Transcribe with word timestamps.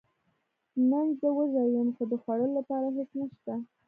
زه 0.75 0.81
نن 0.89 1.07
وږی 1.37 1.63
یم، 1.73 1.89
خو 1.95 2.03
د 2.11 2.13
خوړلو 2.21 2.53
لپاره 2.59 2.87
هیڅ 2.97 3.09
نشته 3.19 3.53